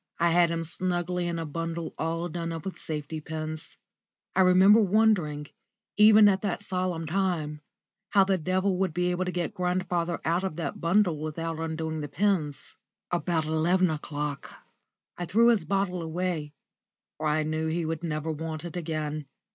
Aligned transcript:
I 0.17 0.31
had 0.31 0.49
him 0.49 0.63
snugly 0.63 1.27
in 1.27 1.37
a 1.37 1.45
bundle 1.45 1.93
all 1.95 2.27
done 2.27 2.51
up 2.51 2.65
with 2.65 2.79
safety 2.79 3.21
pins. 3.21 3.77
I 4.35 4.41
remember 4.41 4.81
wondering, 4.81 5.49
even 5.95 6.27
at 6.27 6.41
that 6.41 6.63
solemn 6.63 7.05
time, 7.05 7.61
how 8.09 8.23
the 8.23 8.39
Devil 8.39 8.77
would 8.77 8.95
be 8.95 9.11
able 9.11 9.25
to 9.25 9.31
get 9.31 9.53
grandfather 9.53 10.19
out 10.25 10.43
of 10.43 10.55
that 10.55 10.81
bundle 10.81 11.19
without 11.19 11.59
undoing 11.59 12.01
the 12.01 12.07
pins. 12.07 12.75
About 13.11 13.45
eleven 13.45 13.91
o'clock 13.91 14.55
I 15.19 15.25
threw 15.27 15.49
his 15.49 15.65
bottle 15.65 16.01
away, 16.01 16.51
for 17.17 17.27
I 17.27 17.43
knew 17.43 17.67
he 17.67 17.85
would 17.85 18.03
never 18.03 18.31
want 18.31 18.65
it 18.65 18.75
again. 18.75 19.27